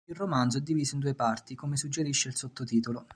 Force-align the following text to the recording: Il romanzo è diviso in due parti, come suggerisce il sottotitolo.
Il 0.09 0.15
romanzo 0.15 0.57
è 0.57 0.61
diviso 0.61 0.95
in 0.95 0.99
due 1.01 1.13
parti, 1.13 1.53
come 1.53 1.77
suggerisce 1.77 2.29
il 2.29 2.35
sottotitolo. 2.35 3.09